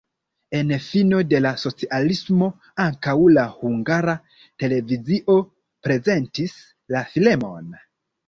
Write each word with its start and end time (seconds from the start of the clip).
En 0.59 0.67
fino 0.83 1.17
de 1.31 1.39
la 1.45 1.49
socialismo 1.63 2.47
ankaŭ 2.85 3.13
la 3.35 3.43
Hungara 3.59 4.15
Televizio 4.63 5.37
prezentis 5.89 6.57
la 6.97 7.05
filmon. 7.13 7.71